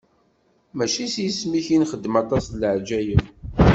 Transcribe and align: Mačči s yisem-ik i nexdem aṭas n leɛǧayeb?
Mačči 0.77 1.03
s 1.13 1.15
yisem-ik 1.23 1.67
i 1.75 1.77
nexdem 1.81 2.15
aṭas 2.21 2.45
n 2.49 2.55
leɛǧayeb? 2.61 3.23